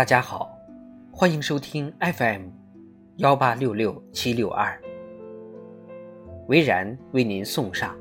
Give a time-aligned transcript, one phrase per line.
[0.00, 0.58] 大家好，
[1.12, 2.44] 欢迎收听 FM
[3.16, 4.80] 幺八六六七六二，
[6.48, 7.94] 维然为您送上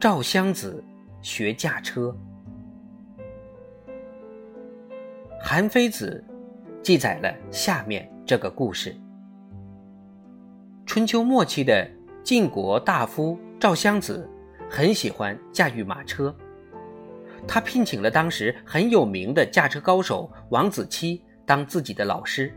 [0.00, 0.82] 赵襄子
[1.22, 2.12] 学驾车。
[5.40, 6.24] 韩非子
[6.82, 8.96] 记载了下面这个故事：
[10.86, 11.88] 春秋末期的
[12.24, 14.28] 晋国大夫赵襄子
[14.68, 16.34] 很喜欢驾驭马车。
[17.48, 22.52] 他聘请了当时很有名的驾车高手王子期当自己的老师。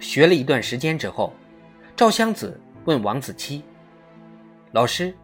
[0.00, 1.32] 学了一段时间之后，
[1.94, 3.62] 赵襄子问王子期
[4.72, 5.14] ：“老师，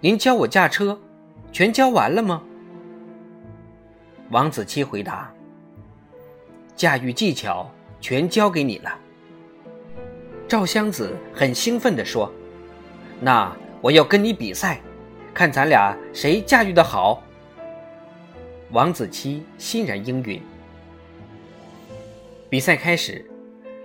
[0.00, 0.98] 您教我驾车，
[1.52, 2.42] 全教完了吗？”
[4.30, 5.32] 王子期回答
[6.76, 7.68] ：“驾驭技巧
[8.00, 8.96] 全教给你了。”
[10.46, 12.32] 赵襄子很兴奋地说
[13.20, 14.80] ：“那我要跟你比赛，
[15.34, 17.22] 看咱俩谁驾驭的好。”
[18.72, 20.40] 王子期欣然应允。
[22.48, 23.28] 比赛开始，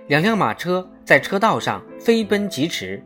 [0.06, 3.02] 两辆马车在车道上飞奔疾驰。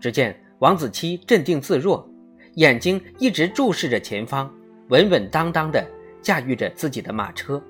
[0.00, 2.08] 只见王子期镇定自若，
[2.54, 4.52] 眼睛一直注视着前方，
[4.88, 5.84] 稳稳当当地
[6.22, 7.62] 驾驭着自己的马车。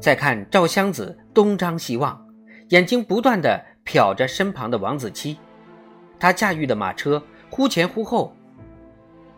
[0.00, 2.26] 再看赵襄子东张西望，
[2.70, 5.36] 眼睛不断地瞟着身旁的王子期，
[6.18, 8.34] 他驾驭的马车忽前忽后。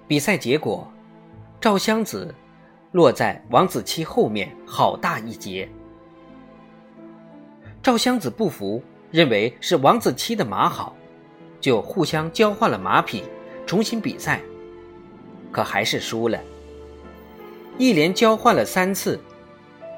[0.08, 0.90] 比赛结果。
[1.60, 2.34] 赵襄子
[2.90, 5.68] 落在王子期后面好大一截。
[7.82, 10.96] 赵襄子不服，认为是王子期的马好，
[11.60, 13.24] 就互相交换了马匹，
[13.66, 14.40] 重新比赛。
[15.52, 16.40] 可还是输了。
[17.76, 19.20] 一连交换了三次，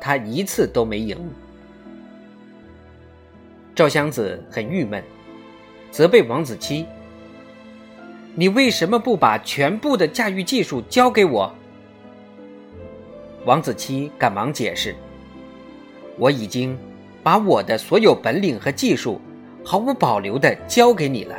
[0.01, 1.17] 他一次都没赢。
[3.73, 5.01] 赵襄子很郁闷，
[5.93, 6.87] 责备王子期。
[8.35, 11.53] 你为什么不把全部的驾驭技术交给我？
[13.45, 14.95] 王子期赶忙解释
[16.17, 16.79] ：“我已经
[17.23, 19.21] 把我的所有本领和技术
[19.63, 21.37] 毫无保留的交给你了。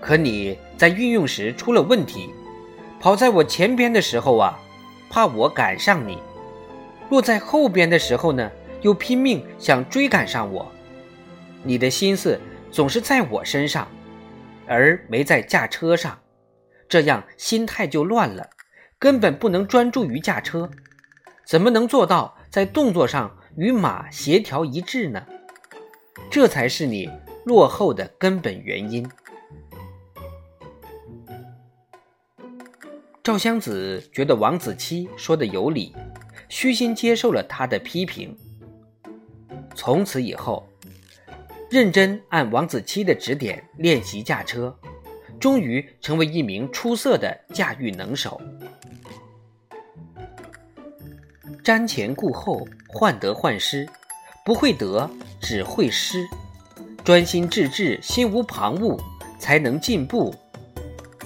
[0.00, 2.30] 可你在运用时出了问题，
[2.98, 4.58] 跑在我前边的时候啊，
[5.08, 6.16] 怕我赶上你；
[7.08, 8.50] 落在后边的时候呢，
[8.82, 10.66] 又拼命想追赶上我。
[11.62, 12.40] 你的心思
[12.72, 13.86] 总是在我身上。”
[14.68, 16.20] 而没在驾车上，
[16.88, 18.50] 这样心态就乱了，
[18.98, 20.70] 根本不能专注于驾车，
[21.46, 25.26] 怎么能做到在动作上与马协调一致呢？
[26.30, 27.10] 这才是你
[27.46, 29.08] 落后的根本原因。
[33.22, 35.94] 赵襄子觉得王子期说的有理，
[36.48, 38.36] 虚心接受了他的批评。
[39.74, 40.68] 从此以后。
[41.70, 44.74] 认真按王子期的指点练习驾车，
[45.38, 48.40] 终于成为一名出色的驾驭能手。
[51.62, 53.86] 瞻前顾后，患得患失，
[54.46, 55.10] 不会得，
[55.42, 56.26] 只会失。
[57.04, 58.98] 专心致志，心无旁骛，
[59.38, 60.34] 才能进步，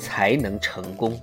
[0.01, 1.17] 才能成功。